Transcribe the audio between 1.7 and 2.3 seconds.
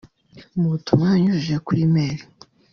E-mail